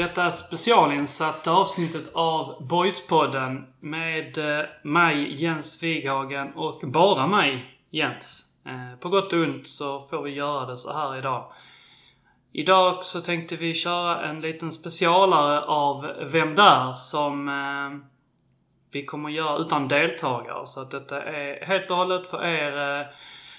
detta 0.00 0.30
specialinsatta 0.30 1.52
avsnittet 1.52 2.10
av 2.14 2.66
Boyspodden 2.66 3.66
med 3.80 4.38
eh, 4.38 4.64
mig 4.82 5.42
Jens 5.42 5.82
Wighagen 5.82 6.52
och 6.52 6.80
bara 6.84 7.26
mig 7.26 7.80
Jens. 7.90 8.44
Eh, 8.66 8.98
på 9.00 9.08
gott 9.08 9.32
och 9.32 9.38
ont 9.38 9.68
så 9.68 10.00
får 10.00 10.22
vi 10.22 10.30
göra 10.30 10.66
det 10.66 10.76
så 10.76 10.92
här 10.92 11.18
idag. 11.18 11.52
Idag 12.52 13.04
så 13.04 13.20
tänkte 13.20 13.56
vi 13.56 13.74
köra 13.74 14.28
en 14.28 14.40
liten 14.40 14.72
specialare 14.72 15.60
av 15.60 16.06
Vem 16.20 16.54
där? 16.54 16.92
som 16.92 17.48
eh, 17.48 18.08
vi 18.92 19.04
kommer 19.04 19.30
göra 19.30 19.58
utan 19.58 19.88
deltagare. 19.88 20.66
Så 20.66 20.80
att 20.80 20.90
detta 20.90 21.22
är 21.22 21.66
helt 21.66 21.90
och 21.90 21.96
hållet 21.96 22.30
för 22.30 22.44
er 22.44 23.06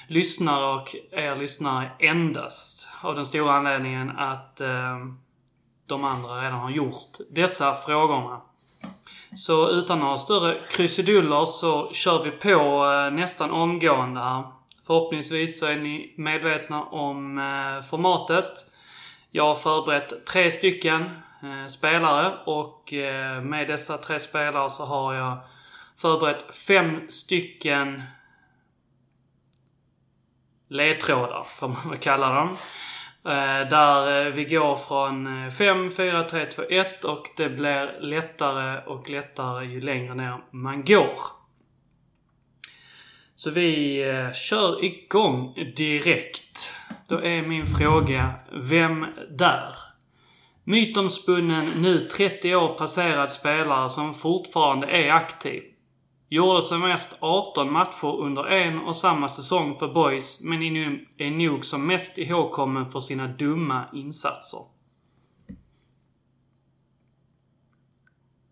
lyssnare 0.07 0.65
och 0.73 0.95
er 1.11 1.35
lyssnare 1.35 1.91
endast. 1.99 2.89
Av 3.01 3.15
den 3.15 3.25
stora 3.25 3.53
anledningen 3.53 4.09
att 4.09 4.61
eh, 4.61 4.97
de 5.91 6.03
andra 6.03 6.41
redan 6.41 6.59
har 6.59 6.69
gjort 6.69 7.17
dessa 7.29 7.75
frågorna. 7.75 8.41
Så 9.35 9.69
utan 9.69 9.99
några 9.99 10.17
större 10.17 10.57
krusiduller 10.69 11.45
så 11.45 11.91
kör 11.91 12.23
vi 12.23 12.31
på 12.31 12.85
eh, 12.85 13.11
nästan 13.13 13.51
omgående 13.51 14.21
här. 14.21 14.43
Förhoppningsvis 14.87 15.59
så 15.59 15.65
är 15.65 15.75
ni 15.75 16.13
medvetna 16.17 16.83
om 16.83 17.37
eh, 17.37 17.85
formatet. 17.89 18.51
Jag 19.31 19.43
har 19.47 19.55
förberett 19.55 20.25
tre 20.25 20.51
stycken 20.51 21.01
eh, 21.43 21.67
spelare 21.67 22.37
och 22.45 22.93
eh, 22.93 23.41
med 23.41 23.67
dessa 23.67 23.97
tre 23.97 24.19
spelare 24.19 24.69
så 24.69 24.85
har 24.85 25.13
jag 25.13 25.37
förberett 25.97 26.55
fem 26.55 27.09
stycken 27.09 28.03
ledtrådar, 30.67 31.43
får 31.43 31.67
man 31.67 31.89
väl 31.89 31.99
kalla 31.99 32.33
dem. 32.33 32.57
Eh, 33.25 33.69
där 33.69 34.27
eh, 34.27 34.33
vi 34.33 34.45
går 34.45 34.75
från 34.75 35.51
5, 35.51 35.91
4, 35.91 36.23
3, 36.23 36.45
2, 36.45 36.63
1 36.69 37.05
och 37.05 37.27
det 37.37 37.49
blir 37.49 37.99
lättare 38.01 38.81
och 38.85 39.09
lättare 39.09 39.65
ju 39.65 39.81
längre 39.81 40.15
ner 40.15 40.37
man 40.51 40.83
går. 40.83 41.19
Så 43.35 43.51
vi 43.51 44.01
eh, 44.09 44.33
kör 44.33 44.85
igång 44.85 45.53
direkt. 45.75 46.73
Då 47.07 47.21
är 47.21 47.41
min 47.41 47.65
fråga, 47.65 48.33
vem 48.51 49.05
där? 49.29 49.73
Mytomspunnen, 50.63 51.69
nu 51.77 51.99
30 51.99 52.55
år 52.55 52.67
passerad 52.67 53.31
spelare 53.31 53.89
som 53.89 54.13
fortfarande 54.13 54.87
är 54.87 55.13
aktiv. 55.13 55.63
Gjorde 56.33 56.61
som 56.61 56.81
mest 56.81 57.17
18 57.19 57.71
matcher 57.71 58.19
under 58.19 58.45
en 58.45 58.79
och 58.79 58.95
samma 58.95 59.29
säsong 59.29 59.75
för 59.79 59.87
Boys, 59.87 60.41
men 60.43 60.61
är 60.61 61.05
är 61.17 61.31
nog 61.31 61.65
som 61.65 61.87
mest 61.87 62.17
ihågkommen 62.17 62.91
för 62.91 62.99
sina 62.99 63.27
dumma 63.27 63.85
insatser. 63.93 64.59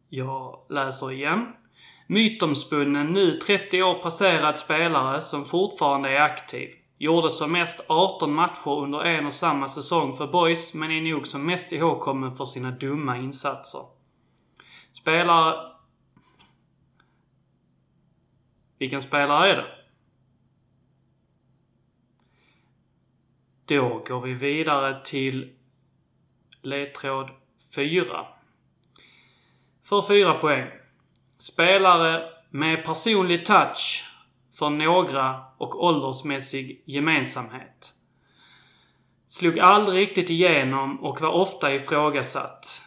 Jag 0.09 0.59
läser 0.69 1.11
igen. 1.11 1.45
Mytomspunnen, 2.07 3.07
nu 3.07 3.31
30 3.31 3.83
år 3.83 3.93
passerad 3.93 4.57
spelare 4.57 5.21
som 5.21 5.45
fortfarande 5.45 6.09
är 6.09 6.21
aktiv. 6.21 6.69
Gjorde 6.97 7.29
som 7.29 7.51
mest 7.51 7.85
18 7.87 8.33
matcher 8.33 8.79
under 8.83 9.03
en 9.03 9.25
och 9.25 9.33
samma 9.33 9.67
säsong 9.67 10.15
för 10.15 10.27
Boys, 10.27 10.73
men 10.73 10.91
är 10.91 11.01
nog 11.01 11.27
som 11.27 11.45
mest 11.45 11.71
ihågkommen 11.71 12.35
för 12.35 12.45
sina 12.45 12.71
dumma 12.71 13.17
insatser. 13.17 13.81
Spelare... 14.91 15.78
Vilken 18.79 19.01
spelare 19.01 19.49
är 19.49 19.55
det? 19.55 19.75
Då 23.65 24.03
går 24.07 24.21
vi 24.21 24.33
vidare 24.33 25.05
till 25.05 25.53
ledtråd 26.61 27.29
4. 27.75 28.25
För 29.83 30.01
4 30.01 30.33
poäng. 30.33 30.69
Spelare 31.37 32.29
med 32.49 32.85
personlig 32.85 33.45
touch 33.45 34.03
för 34.53 34.69
några 34.69 35.45
och 35.57 35.83
åldersmässig 35.83 36.83
gemensamhet. 36.85 37.93
Slog 39.25 39.59
aldrig 39.59 40.07
riktigt 40.07 40.29
igenom 40.29 41.03
och 41.03 41.21
var 41.21 41.29
ofta 41.31 41.73
ifrågasatt. 41.73 42.81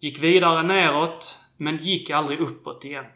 Gick 0.00 0.18
vidare 0.18 0.62
neråt, 0.62 1.40
men 1.56 1.76
gick 1.76 2.10
aldrig 2.10 2.40
uppåt 2.40 2.84
igen. 2.84 3.06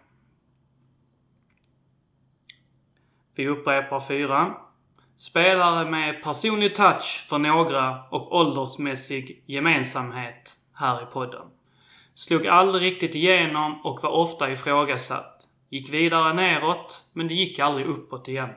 Vi 3.34 3.48
upprepar 3.48 4.00
fyra. 4.00 4.54
Spelare 5.16 5.90
med 5.90 6.22
personlig 6.22 6.74
touch 6.74 7.26
för 7.28 7.38
några 7.38 8.02
och 8.10 8.36
åldersmässig 8.36 9.44
gemensamhet 9.46 10.56
här 10.74 11.02
i 11.02 11.06
podden. 11.06 11.46
Slog 12.14 12.46
aldrig 12.46 12.82
riktigt 12.92 13.14
igenom 13.14 13.80
och 13.84 14.02
var 14.02 14.10
ofta 14.10 14.52
ifrågasatt. 14.52 15.46
Gick 15.68 15.92
vidare 15.92 16.34
neråt, 16.34 17.04
men 17.14 17.28
det 17.28 17.34
gick 17.34 17.58
aldrig 17.58 17.86
uppåt 17.86 18.28
igen. 18.28 18.50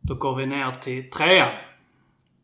Då 0.00 0.14
går 0.14 0.36
vi 0.36 0.46
ner 0.46 0.70
till 0.70 1.10
trean. 1.10 1.54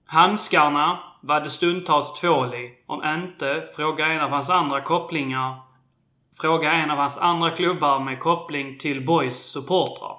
Handskarna 0.06 1.11
var 1.22 1.40
det 1.40 1.50
stundtals 1.50 2.12
tvål 2.12 2.54
i. 2.54 2.70
Om 2.86 3.04
inte, 3.04 3.66
fråga 3.76 4.06
en 4.06 4.20
av 4.20 4.30
hans 4.30 4.50
andra 4.50 4.80
kopplingar. 4.80 5.60
Fråga 6.40 6.72
en 6.72 6.90
av 6.90 6.98
hans 6.98 7.18
andra 7.18 7.50
klubbar 7.50 8.00
med 8.00 8.20
koppling 8.20 8.78
till 8.78 9.06
Boys 9.06 9.36
supportrar. 9.36 10.16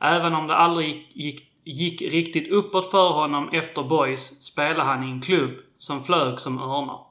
Även 0.00 0.34
om 0.34 0.46
det 0.46 0.56
aldrig 0.56 1.10
gick, 1.14 1.48
gick 1.64 2.02
riktigt 2.02 2.48
uppåt 2.48 2.90
för 2.90 3.08
honom 3.10 3.48
efter 3.48 3.82
Boys 3.82 4.44
spelade 4.44 4.82
han 4.82 5.04
i 5.04 5.10
en 5.10 5.20
klubb 5.20 5.50
som 5.78 6.04
flög 6.04 6.40
som 6.40 6.58
örnar. 6.58 7.06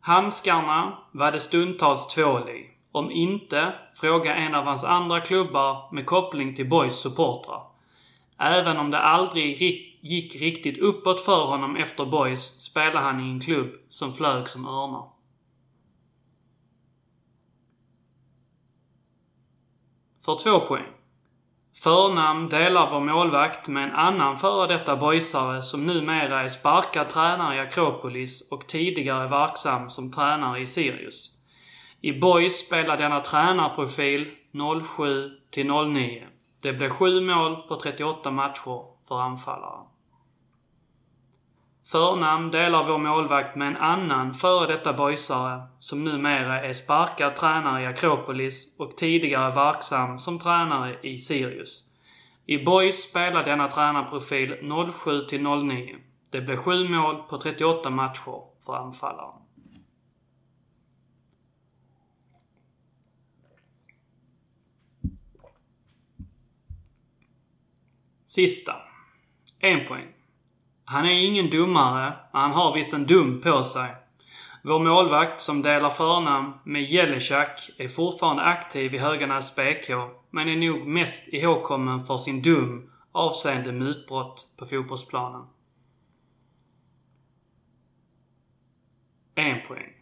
Handskarna 0.00 0.98
var 1.12 1.32
det 1.32 1.40
stundtals 1.40 2.06
tvål 2.06 2.48
i. 2.48 2.66
Om 2.92 3.10
inte, 3.10 3.72
fråga 3.94 4.34
en 4.34 4.54
av 4.54 4.64
hans 4.64 4.84
andra 4.84 5.20
klubbar 5.20 5.94
med 5.94 6.06
koppling 6.06 6.54
till 6.54 6.68
Boys 6.68 6.94
supportrar. 6.94 7.62
Även 8.38 8.76
om 8.76 8.90
det 8.90 8.98
aldrig 8.98 9.60
ri- 9.60 9.91
gick 10.02 10.36
riktigt 10.36 10.78
uppåt 10.78 11.20
för 11.20 11.44
honom 11.44 11.76
efter 11.76 12.04
Boys 12.04 12.62
spelade 12.62 12.98
han 12.98 13.20
i 13.20 13.30
en 13.30 13.40
klubb 13.40 13.72
som 13.88 14.14
flög 14.14 14.48
som 14.48 14.66
örnar. 14.66 15.08
För 20.24 20.36
två 20.36 20.60
poäng. 20.60 20.86
Förnamn 21.82 22.48
delar 22.48 22.90
vår 22.90 23.00
målvakt 23.00 23.68
med 23.68 23.84
en 23.84 23.94
annan 23.94 24.36
före 24.36 24.66
detta 24.66 24.96
boysare 24.96 25.62
som 25.62 25.86
numera 25.86 26.42
är 26.42 26.48
sparkad 26.48 27.08
tränare 27.08 27.56
i 27.56 27.60
Akropolis 27.60 28.52
och 28.52 28.66
tidigare 28.66 29.28
verksam 29.28 29.90
som 29.90 30.10
tränare 30.10 30.60
i 30.60 30.66
Sirius. 30.66 31.38
I 32.00 32.12
Boys 32.12 32.66
spelar 32.66 32.96
denna 32.96 33.20
tränarprofil 33.20 34.30
07 34.96 35.30
till 35.50 35.66
09. 35.66 36.26
Det 36.60 36.72
blev 36.72 36.90
7 36.90 37.20
mål 37.20 37.56
på 37.56 37.76
38 37.76 38.30
matcher 38.30 38.82
för 39.08 39.20
anfallaren. 39.20 39.91
Förnamn 41.84 42.50
delar 42.50 42.82
vår 42.82 42.98
målvakt 42.98 43.56
med 43.56 43.68
en 43.68 43.76
annan 43.76 44.34
före 44.34 44.66
detta 44.66 44.92
boysare 44.92 45.62
som 45.78 46.04
numera 46.04 46.62
är 46.62 46.72
sparkad 46.72 47.36
tränare 47.36 47.82
i 47.82 47.86
Akropolis 47.86 48.76
och 48.78 48.96
tidigare 48.96 49.54
verksam 49.54 50.18
som 50.18 50.38
tränare 50.38 50.98
i 51.02 51.18
Sirius. 51.18 51.88
I 52.46 52.64
Boys 52.64 53.02
spelar 53.02 53.44
denna 53.44 53.68
tränarprofil 53.68 54.56
07 55.04 55.24
till 55.24 55.42
09. 55.42 55.96
Det 56.30 56.40
blev 56.40 56.56
7 56.56 56.88
mål 56.88 57.16
på 57.28 57.38
38 57.38 57.90
matcher 57.90 58.42
för 58.66 58.76
anfallaren. 58.76 59.42
Sista. 68.24 68.72
En 69.58 69.86
poäng. 69.88 70.21
Han 70.92 71.06
är 71.06 71.24
ingen 71.24 71.50
dummare, 71.50 72.16
men 72.32 72.42
han 72.42 72.50
har 72.50 72.74
visst 72.74 72.92
en 72.92 73.06
dum 73.06 73.40
på 73.40 73.62
sig. 73.62 73.94
Vår 74.62 74.78
målvakt 74.78 75.40
som 75.40 75.62
delar 75.62 75.90
förnamn 75.90 76.52
med 76.64 76.82
Jelicak 76.82 77.70
är 77.78 77.88
fortfarande 77.88 78.42
aktiv 78.42 78.94
i 78.94 78.98
Höganäs 78.98 79.56
BK, 79.56 79.90
men 80.30 80.48
är 80.48 80.56
nog 80.56 80.86
mest 80.86 81.32
ihågkommen 81.32 82.06
för 82.06 82.16
sin 82.16 82.42
dum 82.42 82.90
avseende 83.12 83.72
mutbrott 83.72 84.54
på 84.58 84.66
fotbollsplanen. 84.66 85.46
En 89.34 89.66
poäng. 89.66 89.92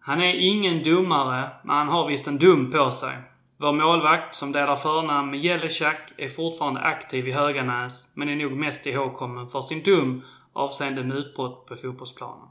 Han 0.00 0.20
är 0.20 0.34
ingen 0.34 0.82
dummare, 0.82 1.50
men 1.64 1.76
han 1.76 1.88
har 1.88 2.08
visst 2.08 2.26
en 2.26 2.38
dum 2.38 2.70
på 2.70 2.90
sig. 2.90 3.16
Vår 3.62 3.72
målvakt, 3.72 4.34
som 4.34 4.52
delar 4.52 4.76
förnamn 4.76 5.30
med 5.30 5.40
Jelichak, 5.40 6.12
är 6.16 6.28
fortfarande 6.28 6.80
aktiv 6.80 7.28
i 7.28 7.32
Höganäs, 7.32 8.12
men 8.14 8.28
är 8.28 8.36
nog 8.36 8.52
mest 8.52 8.86
ihågkommen 8.86 9.48
för 9.48 9.60
sin 9.60 9.82
dum 9.82 10.22
avseende 10.52 11.04
mutbrott 11.04 11.66
på 11.66 11.76
fotbollsplanen. 11.76 12.48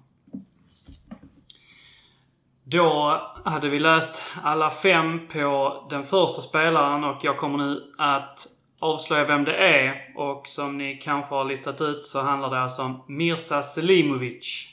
Då 2.63 3.21
hade 3.45 3.69
vi 3.69 3.79
läst 3.79 4.25
alla 4.43 4.69
fem 4.69 5.27
på 5.27 5.87
den 5.89 6.03
första 6.03 6.41
spelaren 6.41 7.03
och 7.03 7.23
jag 7.23 7.37
kommer 7.37 7.57
nu 7.57 7.93
att 7.97 8.47
avslöja 8.79 9.25
vem 9.25 9.43
det 9.43 9.55
är. 9.55 10.13
Och 10.15 10.47
som 10.47 10.77
ni 10.77 10.95
kanske 10.95 11.35
har 11.35 11.45
listat 11.45 11.81
ut 11.81 12.05
så 12.05 12.21
handlar 12.21 12.49
det 12.49 12.61
alltså 12.61 12.81
om 12.81 13.03
Mirza 13.07 13.63
Selimovic. 13.63 14.67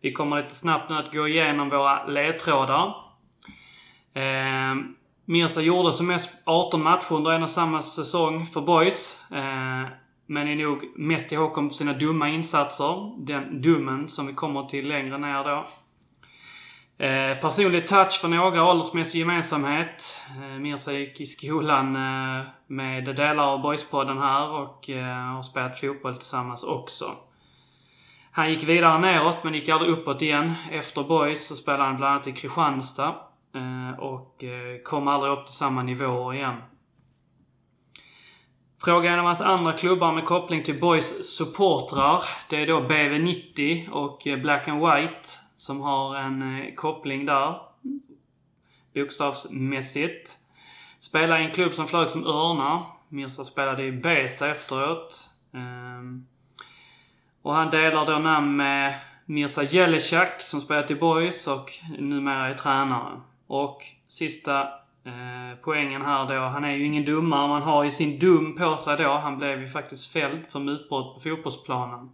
Vi 0.00 0.12
kommer 0.12 0.36
lite 0.36 0.54
snabbt 0.54 0.90
nu 0.90 0.96
att 0.96 1.12
gå 1.12 1.28
igenom 1.28 1.68
våra 1.68 2.06
ledtrådar. 2.06 2.94
Eh, 4.14 4.74
Mirza 5.28 5.60
gjorde 5.60 5.92
som 5.92 6.06
mest 6.06 6.30
18 6.44 6.82
matcher 6.82 7.12
under 7.12 7.30
en 7.30 7.42
och 7.42 7.50
samma 7.50 7.82
säsong 7.82 8.46
för 8.46 8.60
Boys. 8.60 9.18
Eh, 9.32 9.88
men 10.26 10.48
är 10.48 10.56
nog 10.56 10.92
mest 10.96 11.32
ihågkommen 11.32 11.70
för 11.70 11.76
sina 11.76 11.92
dumma 11.92 12.28
insatser. 12.28 13.24
Den 13.26 13.62
dummen 13.62 14.08
som 14.08 14.26
vi 14.26 14.32
kommer 14.32 14.62
till 14.62 14.88
längre 14.88 15.18
ner 15.18 15.44
då. 15.44 15.66
Eh, 17.04 17.36
personlig 17.40 17.86
touch 17.86 18.20
för 18.20 18.28
några, 18.28 18.64
åldersmässig 18.64 19.18
gemensamhet. 19.18 20.18
Eh, 20.36 20.58
Mirza 20.58 20.92
gick 20.92 21.20
i 21.20 21.26
skolan 21.26 21.96
eh, 21.96 22.46
med 22.66 23.04
delar 23.04 23.44
av 23.44 23.62
Boyspodden 23.62 24.18
här 24.18 24.48
och 24.48 24.90
eh, 24.90 25.34
har 25.34 25.42
spelat 25.42 25.80
fotboll 25.80 26.16
tillsammans 26.16 26.64
också. 26.64 27.14
Han 28.30 28.50
gick 28.50 28.68
vidare 28.68 28.98
neråt 28.98 29.44
men 29.44 29.54
gick 29.54 29.68
aldrig 29.68 29.92
uppåt 29.92 30.22
igen. 30.22 30.52
Efter 30.70 31.02
Boys 31.02 31.46
så 31.46 31.56
spelade 31.56 31.84
han 31.84 31.96
bland 31.96 32.12
annat 32.12 32.26
i 32.26 32.32
Kristianstad. 32.32 33.14
Eh, 33.56 33.98
och 33.98 34.44
eh, 34.44 34.82
kom 34.82 35.08
aldrig 35.08 35.32
upp 35.32 35.46
till 35.46 35.54
samma 35.54 35.82
nivåer 35.82 36.34
igen. 36.34 36.56
Fråga 38.84 39.10
en 39.10 39.18
av 39.18 39.24
hans 39.24 39.40
andra 39.40 39.72
klubbar 39.72 40.12
med 40.12 40.24
koppling 40.24 40.62
till 40.62 40.80
Boys 40.80 41.36
supportrar. 41.36 42.22
Det 42.50 42.62
är 42.62 42.66
då 42.66 42.80
BV90 42.80 43.88
och 43.90 44.26
eh, 44.26 44.38
Black 44.38 44.68
and 44.68 44.80
White 44.80 45.28
som 45.56 45.80
har 45.80 46.16
en 46.16 46.70
koppling 46.76 47.26
där. 47.26 47.60
Bokstavsmässigt. 48.94 50.30
Spelar 51.00 51.40
i 51.40 51.44
en 51.44 51.52
klubb 51.52 51.74
som 51.74 51.86
flög 51.86 52.10
som 52.10 52.26
örnar. 52.26 52.86
Mirza 53.08 53.44
spelade 53.44 53.84
i 53.84 53.92
Besa 53.92 54.50
efteråt. 54.50 55.30
Ehm, 55.54 56.26
och 57.42 57.54
han 57.54 57.70
delar 57.70 58.06
då 58.06 58.18
namn 58.18 58.56
med 58.56 58.94
Mirza 59.26 59.62
Jelicak 59.62 60.40
som 60.40 60.60
spelat 60.60 60.90
i 60.90 60.94
Boys 60.94 61.46
och 61.46 61.72
numera 61.98 62.48
är 62.48 62.54
tränare. 62.54 63.20
Och 63.46 63.82
sista 64.06 64.62
eh, 65.04 65.58
poängen 65.62 66.02
här 66.02 66.26
då. 66.26 66.40
Han 66.40 66.64
är 66.64 66.74
ju 66.74 66.84
ingen 66.84 67.04
dummare. 67.04 67.48
Man 67.48 67.62
har 67.62 67.84
ju 67.84 67.90
sin 67.90 68.18
dum 68.18 68.56
på 68.56 68.76
sig 68.76 68.96
då. 68.96 69.12
Han 69.12 69.38
blev 69.38 69.60
ju 69.60 69.68
faktiskt 69.68 70.12
fälld 70.12 70.46
för 70.46 70.60
mutbrott 70.60 71.14
på 71.14 71.20
fotbollsplanen. 71.20 72.10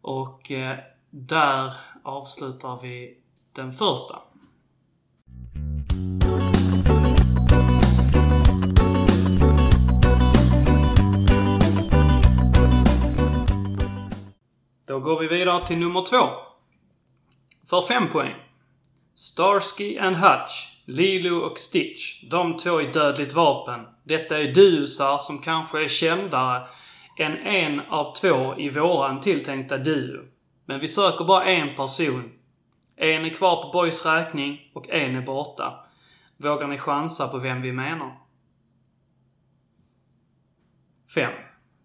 Och 0.00 0.50
eh, 0.50 0.78
där 1.10 1.74
avslutar 2.02 2.78
vi 2.82 3.18
den 3.52 3.72
första. 3.72 4.18
Då 14.86 15.00
går 15.00 15.20
vi 15.20 15.26
vidare 15.26 15.62
till 15.62 15.78
nummer 15.78 16.02
två. 16.02 16.28
För 17.70 17.82
fem 17.82 18.08
poäng. 18.08 18.45
Starsky 19.18 19.98
and 19.98 20.16
Hutch, 20.16 20.66
Lilo 20.84 21.36
och 21.36 21.58
Stitch. 21.58 22.22
De 22.30 22.56
två 22.56 22.80
är 22.80 22.92
dödligt 22.92 23.32
vapen. 23.32 23.86
Detta 24.04 24.38
är 24.38 24.54
duosar 24.54 25.18
som 25.18 25.38
kanske 25.38 25.84
är 25.84 25.88
kändare 25.88 26.68
än 27.18 27.36
en 27.36 27.80
av 27.80 28.14
två 28.14 28.54
i 28.58 28.68
våran 28.68 29.20
tilltänkta 29.20 29.78
duo. 29.78 30.24
Men 30.66 30.80
vi 30.80 30.88
söker 30.88 31.24
bara 31.24 31.44
en 31.44 31.76
person. 31.76 32.32
En 32.96 33.24
är 33.24 33.30
kvar 33.30 33.62
på 33.62 33.70
Boys 33.72 34.06
räkning 34.06 34.70
och 34.74 34.88
en 34.88 35.16
är 35.16 35.22
borta. 35.22 35.86
Vågar 36.36 36.68
ni 36.68 36.78
chansa 36.78 37.28
på 37.28 37.38
vem 37.38 37.62
vi 37.62 37.72
menar? 37.72 38.18
5. 41.14 41.32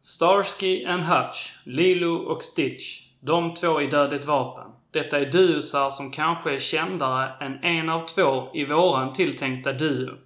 Starsky 0.02 0.86
and 0.86 1.04
Hutch, 1.04 1.52
Lilo 1.66 2.16
och 2.16 2.44
Stitch. 2.44 3.11
De 3.24 3.54
två 3.54 3.82
i 3.82 3.88
dödligt 3.88 4.26
vapen. 4.26 4.72
Detta 4.92 5.20
är 5.20 5.32
duosar 5.32 5.90
som 5.90 6.12
kanske 6.12 6.56
är 6.56 6.60
kändare 6.60 7.46
än 7.46 7.64
en 7.64 7.90
av 7.90 8.06
två 8.06 8.50
i 8.54 8.66
våran 8.66 9.14
tilltänkta 9.14 9.74
duo. 9.74 10.18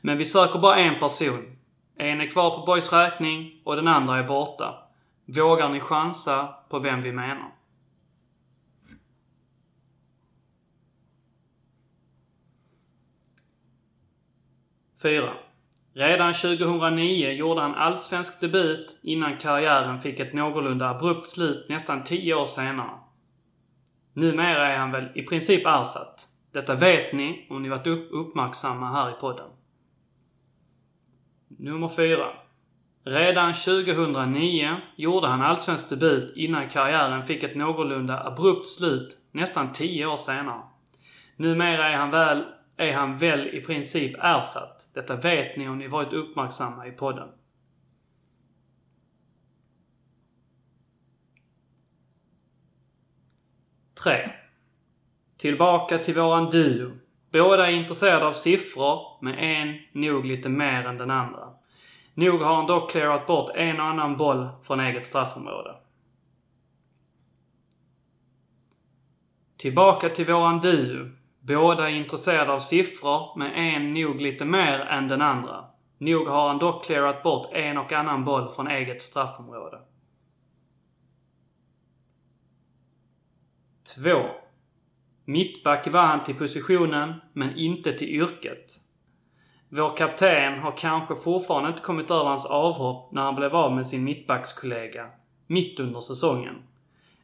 Men 0.00 0.18
vi 0.18 0.24
söker 0.24 0.58
bara 0.58 0.76
en 0.76 1.00
person. 1.00 1.58
En 1.96 2.20
är 2.20 2.26
kvar 2.26 2.50
på 2.50 2.66
Boys 2.66 2.92
räkning 2.92 3.60
och 3.64 3.76
den 3.76 3.88
andra 3.88 4.18
är 4.18 4.24
borta. 4.24 4.88
Vågar 5.24 5.68
ni 5.68 5.80
chansa 5.80 6.54
på 6.68 6.78
vem 6.78 7.02
vi 7.02 7.12
menar? 7.12 7.50
Fyra. 15.02 15.34
Redan 15.94 16.34
2009 16.34 17.32
gjorde 17.32 17.60
han 17.60 17.74
allsvensk 17.74 18.40
debut 18.40 18.96
innan 19.02 19.38
karriären 19.38 20.00
fick 20.00 20.20
ett 20.20 20.32
någorlunda 20.32 20.88
abrupt 20.88 21.26
slut 21.26 21.68
nästan 21.68 22.04
10 22.04 22.34
år 22.34 22.44
senare. 22.44 22.98
Numera 24.12 24.68
är 24.68 24.78
han 24.78 24.90
väl 24.90 25.08
i 25.14 25.22
princip 25.22 25.66
ersatt. 25.66 26.26
Detta 26.52 26.74
vet 26.74 27.12
ni 27.12 27.46
om 27.50 27.62
ni 27.62 27.68
varit 27.68 27.86
uppmärksamma 27.86 28.92
här 28.92 29.10
i 29.10 29.20
podden. 29.20 29.50
Nummer 31.58 31.88
4. 31.88 32.26
Redan 33.04 33.54
2009 33.54 34.76
gjorde 34.96 35.26
han 35.26 35.42
allsvensk 35.42 35.88
debut 35.88 36.32
innan 36.36 36.68
karriären 36.68 37.26
fick 37.26 37.42
ett 37.42 37.56
någorlunda 37.56 38.26
abrupt 38.26 38.66
slut 38.66 39.16
nästan 39.32 39.72
10 39.72 40.06
år 40.06 40.16
senare. 40.16 40.62
Numera 41.36 41.90
är 41.90 41.96
han 41.96 42.10
väl, 42.10 42.44
är 42.82 42.94
han 42.94 43.16
väl 43.16 43.48
i 43.48 43.60
princip 43.60 44.16
ersatt. 44.18 44.88
Detta 44.94 45.16
vet 45.16 45.56
ni 45.56 45.68
om 45.68 45.78
ni 45.78 45.88
varit 45.88 46.12
uppmärksamma 46.12 46.86
i 46.86 46.92
podden. 46.92 47.28
3. 54.04 54.30
Tillbaka 55.36 55.98
till 55.98 56.14
våran 56.14 56.50
duo. 56.50 56.92
Båda 57.32 57.66
är 57.66 57.72
intresserade 57.72 58.26
av 58.26 58.32
siffror, 58.32 59.18
men 59.20 59.34
en 59.34 59.78
nog 59.92 60.24
lite 60.24 60.48
mer 60.48 60.86
än 60.86 60.98
den 60.98 61.10
andra. 61.10 61.50
Nog 62.14 62.40
har 62.40 62.56
han 62.56 62.66
dock 62.66 62.90
clearat 62.90 63.26
bort 63.26 63.50
en 63.54 63.80
och 63.80 63.86
annan 63.86 64.16
boll 64.16 64.48
från 64.62 64.80
eget 64.80 65.06
straffområde. 65.06 65.74
Tillbaka 69.56 70.08
till 70.08 70.26
våran 70.26 70.60
duo. 70.60 71.10
Båda 71.44 71.90
är 71.90 71.94
intresserade 71.94 72.52
av 72.52 72.58
siffror, 72.58 73.38
men 73.38 73.52
en 73.52 73.92
nog 73.92 74.20
lite 74.20 74.44
mer 74.44 74.80
än 74.80 75.08
den 75.08 75.22
andra. 75.22 75.64
Nog 75.98 76.28
har 76.28 76.48
han 76.48 76.58
dock 76.58 76.84
clearat 76.84 77.22
bort 77.22 77.52
en 77.52 77.78
och 77.78 77.92
annan 77.92 78.24
boll 78.24 78.48
från 78.48 78.68
eget 78.68 79.02
straffområde. 79.02 79.78
2. 83.96 84.10
Mittback 85.24 85.86
var 85.86 86.02
han 86.02 86.24
till 86.24 86.34
positionen, 86.34 87.14
men 87.32 87.56
inte 87.56 87.92
till 87.92 88.08
yrket. 88.08 88.80
Vår 89.68 89.96
kapten 89.96 90.58
har 90.58 90.76
kanske 90.76 91.16
fortfarande 91.16 91.68
inte 91.68 91.82
kommit 91.82 92.10
över 92.10 92.24
hans 92.24 92.46
avhopp 92.46 93.12
när 93.12 93.22
han 93.22 93.34
blev 93.34 93.56
av 93.56 93.72
med 93.72 93.86
sin 93.86 94.04
mittbackskollega, 94.04 95.10
mitt 95.46 95.80
under 95.80 96.00
säsongen. 96.00 96.54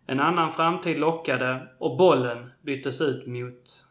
En 0.06 0.20
annan 0.20 0.50
framtid 0.50 1.00
lockade 1.00 1.68
och 1.78 1.96
bollen 1.96 2.50
byttes 2.62 3.00
ut 3.00 3.26
mot 3.26 3.87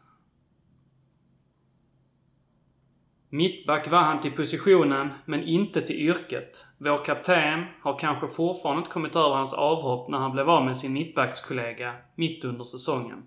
Mittback 3.30 3.90
var 3.90 3.98
han 3.98 4.20
till 4.20 4.32
positionen, 4.32 5.08
men 5.24 5.42
inte 5.42 5.80
till 5.80 5.96
yrket. 5.96 6.66
Vår 6.78 7.04
kapten 7.04 7.64
har 7.82 7.98
kanske 7.98 8.28
fortfarande 8.28 8.78
inte 8.78 8.90
kommit 8.90 9.16
över 9.16 9.34
hans 9.34 9.52
avhopp 9.52 10.08
när 10.08 10.18
han 10.18 10.32
blev 10.32 10.50
av 10.50 10.64
med 10.64 10.76
sin 10.76 10.92
mittbackskollega 10.92 11.94
mitt 12.14 12.44
under 12.44 12.64
säsongen. 12.64 13.26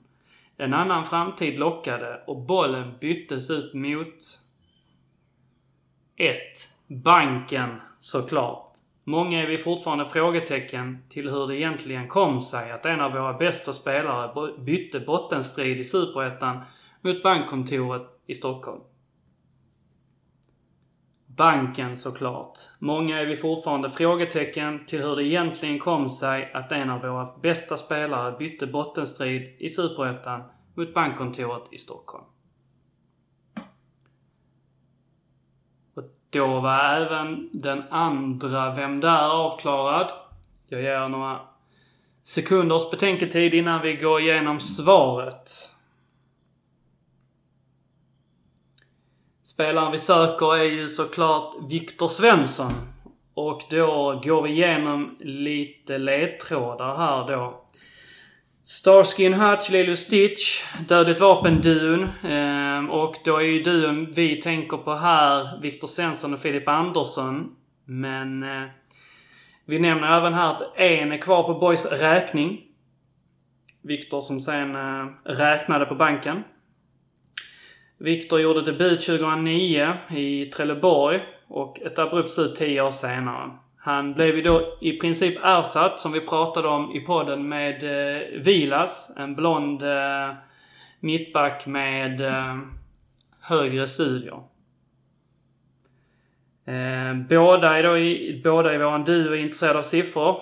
En 0.58 0.74
annan 0.74 1.05
framtid 1.05 1.60
lockade 1.60 2.24
och 2.27 2.41
bollen 2.41 2.93
byttes 3.01 3.50
ut 3.50 3.74
mot... 3.74 4.17
1. 6.15 6.38
Banken, 6.88 7.81
såklart. 8.00 8.75
Många 9.03 9.41
är 9.41 9.48
vi 9.48 9.58
fortfarande 9.58 10.05
frågetecken 10.05 10.98
till 11.10 11.29
hur 11.29 11.48
det 11.48 11.58
egentligen 11.58 12.08
kom 12.08 12.41
sig 12.41 12.72
att 12.72 12.86
en 12.86 13.01
av 13.01 13.12
våra 13.12 13.34
bästa 13.34 13.74
spelare 13.74 14.58
bytte 14.58 15.00
bottenstrid 15.00 15.79
i 15.79 15.84
Superettan 15.84 16.60
mot 17.01 17.24
bankkontoret 17.24 18.01
i 18.27 18.34
Stockholm. 18.34 18.81
Banken 21.41 21.98
såklart. 21.98 22.60
Många 22.79 23.19
är 23.19 23.25
vi 23.25 23.36
fortfarande 23.36 23.89
frågetecken 23.89 24.86
till 24.86 25.01
hur 25.01 25.15
det 25.15 25.24
egentligen 25.24 25.79
kom 25.79 26.10
sig 26.10 26.51
att 26.53 26.71
en 26.71 26.89
av 26.89 27.01
våra 27.01 27.27
bästa 27.41 27.77
spelare 27.77 28.38
bytte 28.38 28.67
bottenstrid 28.67 29.55
i 29.60 29.69
Superettan 29.69 30.43
mot 30.75 30.93
bankkontoret 30.93 31.63
i 31.71 31.77
Stockholm. 31.77 32.24
Och 35.95 36.03
då 36.29 36.60
var 36.60 36.79
även 36.79 37.50
den 37.53 37.83
andra 37.89 38.74
Vem 38.74 39.00
där 39.00 39.29
avklarad. 39.29 40.07
Jag 40.67 40.81
ger 40.81 41.07
några 41.07 41.39
sekunders 42.24 42.91
betänketid 42.91 43.53
innan 43.53 43.81
vi 43.81 43.95
går 43.95 44.21
igenom 44.21 44.60
svaret. 44.60 45.70
Spelaren 49.53 49.91
vi 49.91 50.00
söker 50.00 50.55
är 50.58 50.63
ju 50.63 50.88
såklart 50.88 51.53
Viktor 51.70 52.08
Svensson. 52.08 52.72
Och 53.34 53.62
då 53.70 54.22
går 54.24 54.41
vi 54.41 54.50
igenom 54.50 55.17
lite 55.20 55.98
ledtrådar 55.98 56.96
här 56.96 57.27
då. 57.27 57.65
Starskin 58.63 59.34
Hutch, 59.34 59.70
Lilo 59.70 59.96
Stitch, 59.96 60.63
Dödligt 60.88 61.20
vapen-duon. 61.20 62.10
Ehm, 62.24 62.89
och 62.89 63.15
då 63.25 63.38
är 63.38 63.41
ju 63.41 63.63
duon 63.63 64.12
vi 64.13 64.41
tänker 64.41 64.77
på 64.77 64.93
här 64.93 65.62
Viktor 65.62 65.88
Svensson 65.88 66.34
och 66.34 66.39
Filip 66.39 66.67
Andersson. 66.67 67.55
Men 67.86 68.43
eh, 68.43 68.70
vi 69.65 69.79
nämner 69.79 70.17
även 70.17 70.34
här 70.34 70.51
att 70.51 70.77
en 70.77 71.12
är 71.12 71.17
kvar 71.17 71.43
på 71.43 71.60
Boys 71.60 71.86
räkning. 71.86 72.62
Viktor 73.81 74.22
som 74.22 74.41
sen 74.41 74.75
eh, 74.75 75.05
räknade 75.24 75.86
på 75.86 75.96
banken. 75.96 76.43
Viktor 78.01 78.39
gjorde 78.39 78.62
debut 78.62 79.01
2009 79.01 79.93
i 80.10 80.46
Trelleborg 80.46 81.20
och 81.48 81.81
ett 81.81 82.00
abrupt 82.00 82.29
slut 82.29 82.55
10 82.55 82.81
år 82.81 82.91
senare. 82.91 83.51
Han 83.77 84.13
blev 84.13 84.36
ju 84.36 84.41
då 84.41 84.77
i 84.81 84.91
princip 85.00 85.39
ersatt, 85.43 86.00
som 86.00 86.12
vi 86.12 86.22
pratade 86.22 86.67
om 86.67 86.96
i 86.96 87.00
podden, 87.00 87.50
med 87.50 87.84
eh, 87.84 88.41
Vilas. 88.41 89.13
En 89.17 89.36
blond 89.36 89.84
eh, 89.84 90.34
mittback 91.00 91.65
med 91.65 92.22
eh, 92.22 92.58
högre 93.41 93.88
studier. 93.88 94.43
Eh, 96.65 97.13
båda, 97.29 97.77
är 97.77 97.84
då 97.84 97.98
i, 97.98 98.41
båda 98.43 98.75
i 98.75 98.77
våran 98.77 99.03
duo 99.03 99.34
är 99.34 99.38
intresserade 99.38 99.79
av 99.79 99.84
siffror. 99.84 100.41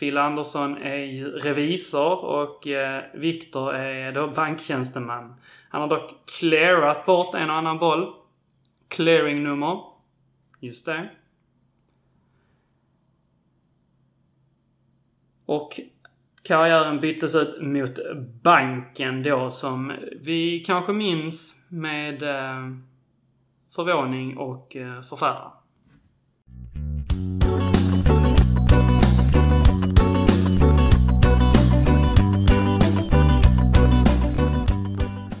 Phil 0.00 0.18
Andersson 0.18 0.76
är 0.82 1.04
ju 1.04 1.30
revisor 1.30 2.24
och 2.24 2.66
eh, 2.66 3.02
Viktor 3.14 3.74
är 3.74 4.12
då 4.12 4.28
banktjänsteman. 4.28 5.34
Han 5.68 5.80
har 5.80 5.88
dock 5.88 6.10
clearat 6.38 7.06
bort 7.06 7.34
en 7.34 7.50
och 7.50 7.56
annan 7.56 7.78
boll. 7.78 8.14
Clearing-nummer. 8.88 9.82
Just 10.60 10.86
det. 10.86 11.10
Och 15.46 15.80
karriären 16.42 17.00
byttes 17.00 17.34
ut 17.34 17.62
mot 17.62 17.98
banken 18.42 19.22
då 19.22 19.50
som 19.50 19.92
vi 20.20 20.64
kanske 20.66 20.92
minns 20.92 21.68
med 21.70 22.22
eh, 22.22 22.70
förvåning 23.74 24.36
och 24.36 24.76
eh, 24.76 25.02
förfäran. 25.02 25.52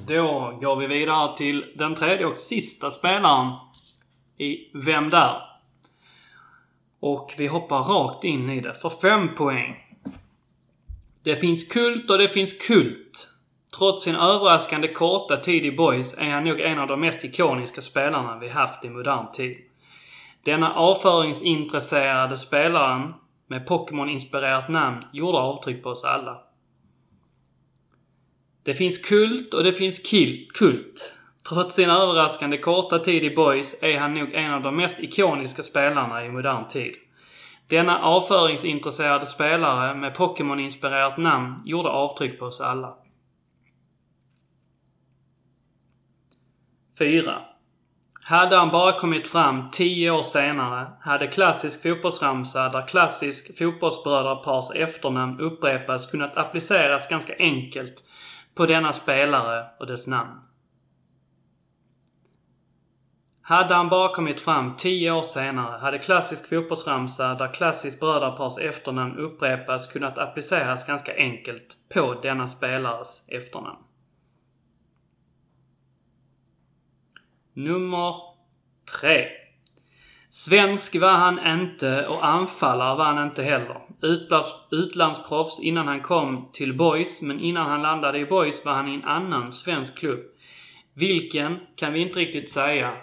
Då 0.08 0.58
går 0.60 0.76
vi 0.76 0.86
vidare 0.86 1.36
till 1.36 1.64
den 1.76 1.94
tredje 1.94 2.26
och 2.26 2.38
sista 2.38 2.90
spelaren 2.90 3.52
i 4.38 4.70
Vem 4.74 5.10
där? 5.10 5.42
Och 7.00 7.34
vi 7.38 7.46
hoppar 7.46 7.78
rakt 7.78 8.24
in 8.24 8.50
i 8.50 8.60
det 8.60 8.74
för 8.74 8.88
fem 8.88 9.34
poäng. 9.34 9.76
Det 11.24 11.36
finns 11.36 11.68
kult 11.68 12.10
och 12.10 12.18
det 12.18 12.28
finns 12.28 12.52
kult. 12.52 13.28
Trots 13.78 14.02
sin 14.04 14.16
överraskande 14.16 14.88
korta 14.88 15.36
tid 15.36 15.64
i 15.64 15.72
Boys 15.72 16.14
är 16.18 16.30
han 16.30 16.44
nog 16.44 16.60
en 16.60 16.78
av 16.78 16.86
de 16.86 17.00
mest 17.00 17.24
ikoniska 17.24 17.82
spelarna 17.82 18.38
vi 18.38 18.48
haft 18.48 18.84
i 18.84 18.90
modern 18.90 19.32
tid. 19.32 19.56
Denna 20.44 20.74
avföringsintresserade 20.74 22.36
spelaren 22.36 23.14
med 23.46 23.66
Pokémon-inspirerat 23.68 24.68
namn 24.68 25.02
gjorde 25.12 25.38
avtryck 25.38 25.82
på 25.82 25.90
oss 25.90 26.04
alla. 26.04 26.47
Det 28.68 28.74
finns 28.74 28.98
kult 28.98 29.54
och 29.54 29.64
det 29.64 29.72
finns 29.72 29.98
kill 29.98 30.48
kult. 30.54 31.12
Trots 31.48 31.74
sin 31.74 31.90
överraskande 31.90 32.58
korta 32.58 32.98
tid 32.98 33.24
i 33.24 33.34
Boys 33.34 33.82
är 33.82 33.98
han 33.98 34.14
nog 34.14 34.34
en 34.34 34.52
av 34.52 34.62
de 34.62 34.76
mest 34.76 35.00
ikoniska 35.00 35.62
spelarna 35.62 36.24
i 36.24 36.28
modern 36.28 36.68
tid. 36.68 36.94
Denna 37.68 37.98
avföringsintresserade 37.98 39.26
spelare 39.26 39.94
med 39.94 40.14
Pokémon-inspirerat 40.14 41.18
namn 41.18 41.62
gjorde 41.64 41.88
avtryck 41.88 42.38
på 42.38 42.44
oss 42.44 42.60
alla. 42.60 42.94
4. 46.98 47.40
Hade 48.24 48.56
han 48.56 48.70
bara 48.70 48.92
kommit 48.92 49.28
fram 49.28 49.70
10 49.70 50.10
år 50.10 50.22
senare 50.22 50.86
hade 51.00 51.26
klassisk 51.26 51.82
fotbollsramsa 51.82 52.68
där 52.68 52.86
klassisk 52.86 53.58
fotbollsbrödrapars 53.58 54.70
efternamn 54.74 55.40
upprepas 55.40 56.10
kunnat 56.10 56.36
appliceras 56.36 57.08
ganska 57.08 57.34
enkelt 57.38 58.04
på 58.58 58.66
denna 58.66 58.92
spelare 58.92 59.66
och 59.78 59.86
dess 59.86 60.06
namn. 60.06 60.40
Hade 63.42 63.74
han 63.74 63.88
bara 63.88 64.14
kommit 64.14 64.40
fram 64.40 64.76
tio 64.76 65.10
år 65.12 65.22
senare 65.22 65.78
hade 65.78 65.98
klassisk 65.98 66.48
fotbollsramsa 66.48 67.34
där 67.34 67.54
klassiskt 67.54 68.00
brödrapars 68.00 68.58
efternamn 68.58 69.18
upprepas 69.18 69.86
kunnat 69.86 70.18
appliceras 70.18 70.86
ganska 70.86 71.16
enkelt 71.16 71.76
på 71.94 72.14
denna 72.22 72.46
spelares 72.46 73.28
efternamn. 73.28 73.82
Nummer 77.52 78.14
3. 79.00 79.28
Svensk 80.30 80.96
var 80.96 81.12
han 81.12 81.60
inte 81.60 82.06
och 82.06 82.26
anfallare 82.26 82.96
var 82.96 83.04
han 83.04 83.24
inte 83.24 83.42
heller. 83.42 83.87
Utlandsproffs 84.70 85.60
innan 85.60 85.88
han 85.88 86.00
kom 86.00 86.50
till 86.52 86.76
Boys, 86.76 87.22
men 87.22 87.40
innan 87.40 87.70
han 87.70 87.82
landade 87.82 88.18
i 88.18 88.26
Boys 88.26 88.64
var 88.64 88.72
han 88.72 88.88
i 88.88 88.94
en 88.94 89.04
annan 89.04 89.52
svensk 89.52 89.98
klubb. 89.98 90.20
Vilken 90.94 91.58
kan 91.76 91.92
vi 91.92 92.00
inte 92.00 92.18
riktigt 92.18 92.50
säga, 92.50 92.96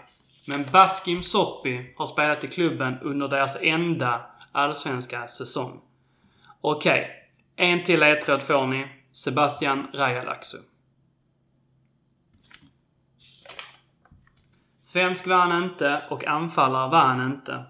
men 0.47 0.65
Baskim 0.71 1.23
Soppi 1.23 1.93
har 1.97 2.05
spelat 2.05 2.43
i 2.43 2.47
klubben 2.47 2.97
under 3.01 3.27
deras 3.27 3.57
enda 3.61 4.21
allsvenska 4.51 5.27
säsong. 5.27 5.81
Okej, 6.61 7.01
okay. 7.55 7.69
en 7.71 7.83
till 7.83 7.99
ledtråd 7.99 8.43
får 8.43 8.67
ni. 8.67 8.87
Sebastian 9.11 9.87
Rajalaxu. 9.93 10.57
Svensk 14.79 15.27
var 15.27 15.37
han 15.37 15.63
inte 15.63 16.05
och 16.09 16.27
anfallare 16.27 16.89
var 16.89 16.99
han 16.99 17.31
inte. 17.31 17.65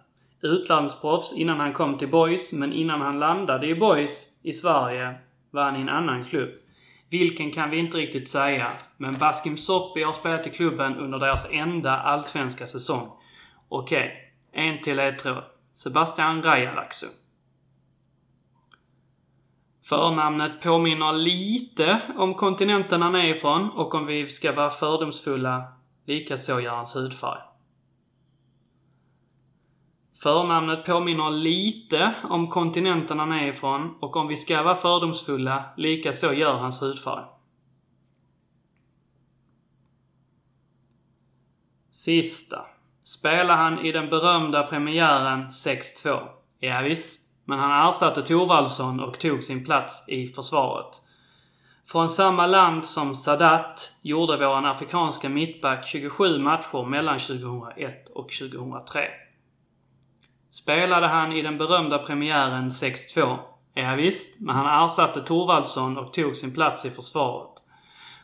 Utlandsproffs 0.45 1.33
innan 1.33 1.59
han 1.59 1.73
kom 1.73 1.97
till 1.97 2.11
Boys, 2.11 2.53
men 2.53 2.73
innan 2.73 3.01
han 3.01 3.19
landade 3.19 3.67
i 3.67 3.75
Boys 3.75 4.27
i 4.43 4.53
Sverige 4.53 5.15
var 5.51 5.63
han 5.63 5.75
i 5.75 5.81
en 5.81 5.89
annan 5.89 6.23
klubb. 6.23 6.49
Vilken 7.09 7.51
kan 7.51 7.69
vi 7.69 7.77
inte 7.77 7.97
riktigt 7.97 8.29
säga, 8.29 8.67
men 8.97 9.17
Baskim 9.17 9.57
Soppi 9.57 10.03
har 10.03 10.13
spelat 10.13 10.47
i 10.47 10.49
klubben 10.49 10.95
under 10.95 11.19
deras 11.19 11.47
enda 11.51 11.97
allsvenska 11.97 12.67
säsong. 12.67 13.09
Okej, 13.69 14.11
okay. 14.51 14.67
en 14.67 14.81
till 14.81 14.97
ledtråd. 14.97 15.43
Sebastian 15.71 16.43
Rajalaxu. 16.43 17.07
Förnamnet 19.83 20.61
påminner 20.61 21.13
lite 21.13 22.01
om 22.17 22.33
kontinenten 22.33 23.01
han 23.01 23.15
är 23.15 23.29
ifrån 23.29 23.69
och 23.69 23.95
om 23.95 24.05
vi 24.05 24.27
ska 24.27 24.51
vara 24.51 24.69
fördomsfulla, 24.69 25.63
likaså 26.05 26.59
gör 26.59 26.75
hans 26.75 26.95
hudfärg. 26.95 27.54
Förnamnet 30.25 30.85
påminner 30.85 31.29
lite 31.29 32.13
om 32.23 32.47
kontinenten 32.47 33.19
han 33.19 33.31
är 33.31 33.47
ifrån 33.47 33.95
och 33.99 34.15
om 34.15 34.27
vi 34.27 34.37
ska 34.37 34.63
vara 34.63 34.75
fördomsfulla, 34.75 35.63
lika 35.77 36.13
så 36.13 36.33
gör 36.33 36.53
hans 36.53 36.81
hudfärg. 36.81 37.23
Sista. 41.91 42.65
Spelar 43.03 43.57
han 43.57 43.79
i 43.79 43.91
den 43.91 44.09
berömda 44.09 44.63
premiären 44.63 45.49
6-2? 45.49 46.19
Ja, 46.59 46.81
visst. 46.81 47.21
Men 47.43 47.59
han 47.59 47.89
ersatte 47.89 48.21
Thorvaldsson 48.21 48.99
och 48.99 49.19
tog 49.19 49.43
sin 49.43 49.65
plats 49.65 50.09
i 50.09 50.27
försvaret. 50.27 51.01
Från 51.87 52.09
samma 52.09 52.47
land 52.47 52.85
som 52.85 53.15
Sadat 53.15 53.91
gjorde 54.01 54.37
vår 54.37 54.65
afrikanska 54.65 55.29
mittback 55.29 55.87
27 55.87 56.39
matcher 56.39 56.85
mellan 56.85 57.19
2001 57.19 58.09
och 58.09 58.29
2003. 58.31 59.24
Spelade 60.55 61.07
han 61.07 61.33
i 61.33 61.41
den 61.41 61.57
berömda 61.57 61.97
premiären 61.97 62.69
6-2? 62.69 63.37
Ja, 63.73 63.95
visst, 63.95 64.41
men 64.41 64.55
han 64.55 64.85
ersatte 64.85 65.21
Thorvaldsson 65.21 65.97
och 65.97 66.13
tog 66.13 66.37
sin 66.37 66.53
plats 66.53 66.85
i 66.85 66.89
försvaret. 66.89 67.51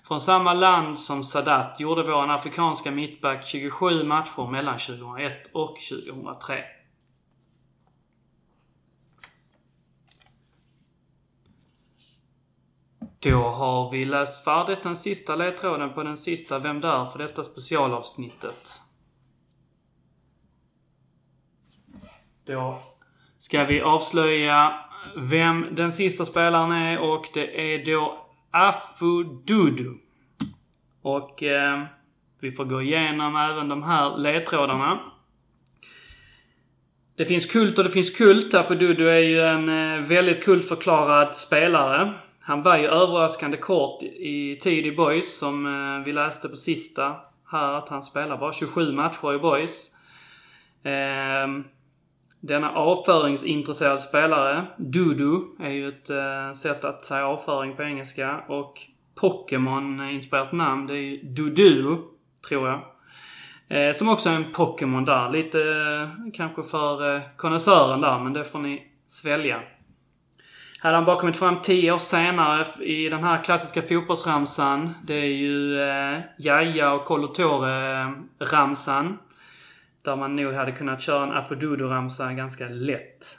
Från 0.03 0.21
samma 0.21 0.53
land 0.53 1.00
som 1.00 1.23
Sadat 1.23 1.79
gjorde 1.79 2.03
vår 2.03 2.31
afrikanska 2.31 2.91
mittback 2.91 3.45
27 3.45 4.03
matcher 4.03 4.51
mellan 4.51 4.79
2001 4.79 5.33
och 5.53 5.77
2003. 6.13 6.63
Då 13.19 13.50
har 13.50 13.91
vi 13.91 14.05
läst 14.05 14.43
färdigt 14.43 14.83
den 14.83 14.97
sista 14.97 15.35
ledtråden 15.35 15.93
på 15.93 16.03
den 16.03 16.17
sista 16.17 16.59
Vem 16.59 16.81
där? 16.81 17.05
för 17.05 17.19
detta 17.19 17.43
specialavsnittet. 17.43 18.81
Då 22.45 22.79
ska 23.38 23.63
vi 23.63 23.81
avslöja 23.81 24.74
vem 25.15 25.67
den 25.71 25.91
sista 25.91 26.25
spelaren 26.25 26.71
är 26.71 27.00
och 27.00 27.25
det 27.33 27.74
är 27.74 27.86
då 27.86 28.27
Afududu. 28.51 29.93
Och 31.01 31.43
eh, 31.43 31.83
vi 32.39 32.51
får 32.51 32.65
gå 32.65 32.81
igenom 32.81 33.36
även 33.36 33.69
de 33.69 33.83
här 33.83 34.17
ledtrådarna. 34.17 35.00
Det 37.17 37.25
finns 37.25 37.45
kult 37.45 37.77
och 37.77 37.83
det 37.83 37.89
finns 37.89 38.17
kult. 38.17 38.53
Afududu 38.53 39.10
är 39.10 39.19
ju 39.19 39.41
en 39.41 39.69
eh, 39.69 40.01
väldigt 40.01 40.43
kultförklarad 40.43 41.36
spelare. 41.36 42.13
Han 42.41 42.63
var 42.63 42.77
ju 42.77 42.88
överraskande 42.88 43.57
kort 43.57 44.03
i 44.03 44.60
tid 44.62 44.86
i 44.86 44.91
Boys 44.91 45.38
som 45.38 45.65
eh, 45.65 46.05
vi 46.05 46.12
läste 46.12 46.50
på 46.50 46.55
sista 46.55 47.15
här 47.51 47.74
att 47.74 47.89
han 47.89 48.03
spelar 48.03 48.38
bara 48.38 48.53
27 48.53 48.91
matcher 48.91 49.33
i 49.33 49.39
Boys. 49.39 49.95
Eh, 50.83 51.48
denna 52.41 52.71
avföringsintresserade 52.71 54.00
spelare, 54.00 54.65
Dudu, 54.77 55.39
är 55.60 55.71
ju 55.71 55.88
ett 55.88 56.10
eh, 56.10 56.51
sätt 56.53 56.83
att 56.83 57.05
säga 57.05 57.27
avföring 57.27 57.75
på 57.75 57.83
engelska. 57.83 58.43
Och 58.48 58.74
Pokémon-inspirerat 59.15 60.51
namn, 60.51 60.88
det 60.88 60.93
är 60.93 60.98
ju 60.98 61.24
Dudu, 61.24 61.98
tror 62.48 62.67
jag. 62.67 62.81
Eh, 63.67 63.93
som 63.93 64.10
också 64.10 64.29
är 64.29 64.33
en 64.33 64.53
Pokémon 64.53 65.05
där. 65.05 65.29
Lite 65.29 65.60
eh, 65.60 66.10
kanske 66.33 66.63
för 66.63 67.15
eh, 67.15 67.21
konnässören 67.38 68.01
där, 68.01 68.19
men 68.19 68.33
det 68.33 68.43
får 68.43 68.60
ni 68.60 68.88
svälja. 69.05 69.62
Hade 70.79 70.95
han 70.95 71.05
bara 71.05 71.19
kommit 71.19 71.38
fram 71.38 71.62
tio 71.62 71.91
år 71.91 71.98
senare 71.98 72.83
i 72.83 73.10
den 73.10 73.24
här 73.24 73.43
klassiska 73.43 73.81
fotbollsramsan. 73.81 74.93
Det 75.03 75.13
är 75.13 75.33
ju 75.33 75.81
eh, 75.81 76.19
Jaja 76.38 76.93
och 76.93 77.05
Kolotore-ramsan. 77.05 79.17
Där 80.01 80.15
man 80.15 80.36
nog 80.36 80.53
hade 80.53 80.72
kunnat 80.72 81.01
köra 81.01 81.24
en 81.24 81.31
Afodudo-ramsa 81.31 82.34
ganska 82.34 82.67
lätt. 82.70 83.38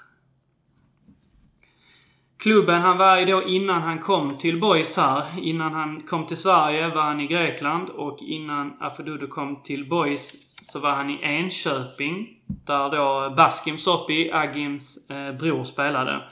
Klubben 2.42 2.82
han 2.82 2.98
var 2.98 3.16
i 3.16 3.24
då 3.24 3.42
innan 3.42 3.82
han 3.82 3.98
kom 3.98 4.38
till 4.38 4.60
Boys 4.60 4.96
här. 4.96 5.24
Innan 5.40 5.72
han 5.72 6.00
kom 6.00 6.26
till 6.26 6.36
Sverige 6.36 6.88
var 6.88 7.02
han 7.02 7.20
i 7.20 7.26
Grekland 7.26 7.88
och 7.88 8.18
innan 8.20 8.76
Afodudo 8.80 9.26
kom 9.26 9.62
till 9.62 9.88
Boys 9.88 10.32
så 10.62 10.78
var 10.78 10.90
han 10.90 11.10
i 11.10 11.18
Enköping. 11.22 12.28
Där 12.46 12.90
då 12.90 13.34
Baskim 13.36 13.78
Sopi, 13.78 14.30
Agims 14.32 15.10
eh, 15.10 15.32
bror, 15.32 15.64
spelade. 15.64 16.22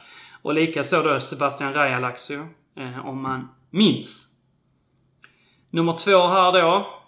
Och 0.43 0.55
likaså 0.55 1.03
då 1.03 1.21
Sebastian 1.21 1.75
Rajalaxo, 1.75 2.35
eh, 2.77 3.07
om 3.07 3.23
man 3.23 3.49
minns. 3.71 4.27
Nummer 5.71 5.93
två 5.93 6.27
här 6.27 6.53
då. 6.53 7.00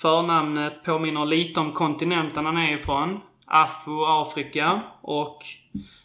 Förnamnet 0.00 0.84
påminner 0.84 1.26
lite 1.26 1.60
om 1.60 1.72
kontinenten 1.72 2.46
han 2.46 2.56
är 2.56 2.74
ifrån. 2.74 3.20
Afro, 3.46 4.04
Afrika. 4.04 4.82
Och 5.02 5.38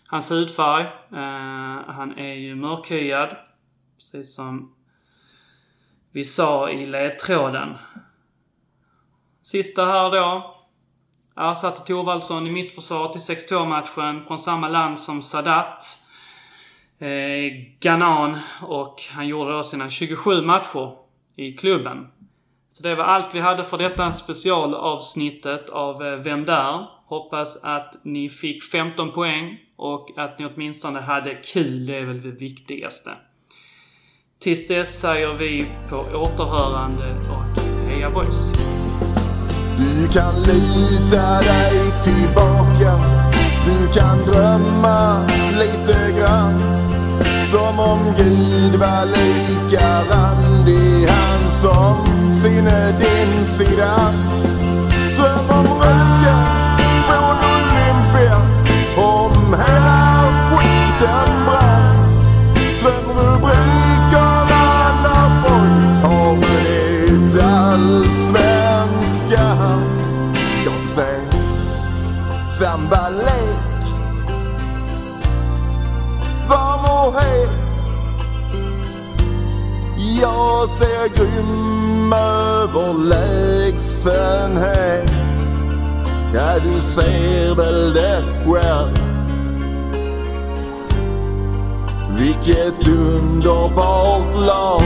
hans 0.08 0.32
hudfärg. 0.32 0.84
Eh, 1.12 1.94
han 1.94 2.18
är 2.18 2.34
ju 2.34 2.56
mörkhyad. 2.56 3.36
Precis 3.98 4.36
som 4.36 4.76
vi 6.12 6.24
sa 6.24 6.70
i 6.70 6.86
ledtråden. 6.86 7.74
Sista 9.42 9.86
här 9.86 10.12
då. 10.12 10.56
Ersatte 11.36 11.82
Thorvaldsson 11.82 12.48
i 12.48 12.52
mittförsvaret 12.52 13.16
i 13.16 13.20
6-2-matchen 13.20 14.24
från 14.24 14.40
samma 14.40 14.70
land 14.70 15.00
som 15.00 15.22
Sadat 15.22 15.98
eh, 17.00 17.10
Ghanan 17.80 18.38
och 18.62 19.02
han 19.12 19.28
gjorde 19.28 19.52
då 19.52 19.64
sina 19.64 19.90
27 19.90 20.42
matcher 20.42 20.98
i 21.36 21.54
klubben. 21.54 22.08
Så 22.78 22.84
det 22.84 22.96
var 22.96 23.04
allt 23.04 23.36
vi 23.36 23.40
hade 23.40 23.64
för 23.64 23.78
detta 23.78 24.12
specialavsnittet 24.12 25.70
av 25.70 26.06
eh, 26.06 26.16
Vem 26.16 26.46
där? 26.46 26.88
Hoppas 27.08 27.58
att 27.64 27.96
ni 28.04 28.30
fick 28.30 28.64
15 28.64 29.12
poäng 29.12 29.58
och 29.78 30.10
att 30.18 30.40
ni 30.40 30.46
åtminstone 30.46 31.00
hade 31.00 31.36
kul. 31.36 31.86
Det 31.86 31.98
är 31.98 32.06
väl 32.06 32.22
det 32.22 32.32
viktigaste. 32.32 33.10
Tills 34.40 34.68
dess 34.68 35.00
säger 35.00 35.34
vi 35.34 35.66
på 35.90 35.96
återhörande 35.96 37.06
och 37.06 37.62
heja 37.90 38.10
boys! 38.10 38.52
Du 39.78 40.08
kan 40.14 40.36
lita 40.36 41.42
dig 41.42 41.80
tillbaka 42.04 42.92
Du 43.66 44.00
kan 44.00 44.18
drömma 44.18 45.28
lite 45.52 46.20
grann 46.20 46.60
som 47.46 47.80
om 47.80 48.00
Gud 48.18 48.80
var 48.80 49.06
lika 49.06 50.02
randig 50.02 51.08
han 51.08 51.52
som 51.52 52.05
sinne 52.46 52.94
din 53.00 53.46
sida. 53.46 53.96
Dröm 55.16 55.50
om 55.50 55.68
röken 55.82 57.04
från 57.08 57.38
Olympia, 57.52 58.40
om 58.98 59.54
hela 59.54 60.02
skiten 60.50 61.32
brann. 61.46 61.86
Dröm 62.82 63.08
rubrikerna 63.18 64.66
när 65.04 65.28
boys 65.42 65.94
har 66.04 66.32
vunnit 66.36 67.36
allsvenskan. 67.44 69.82
Jag 70.66 70.82
säger 70.82 71.32
samba 72.60 73.04
och 77.06 77.14
het. 77.22 77.50
Jag 80.22 80.70
ser 80.70 81.08
grym 81.16 81.65
överlägsenhet. 82.16 85.12
Ja, 86.34 86.60
du 86.64 86.80
ser 86.82 87.56
väl 87.56 87.94
det 87.94 88.24
själv. 88.46 88.92
Vilket 92.18 92.88
underbart 92.88 94.36
lag. 94.48 94.82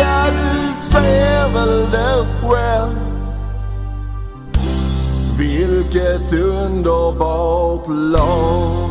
Ja, 0.00 0.26
du 0.30 0.72
ser 0.92 1.48
väl 1.54 1.90
det 1.90 2.24
själv. 2.42 2.98
Vilket 5.38 6.32
underbart 6.32 7.88
lag 7.88 8.83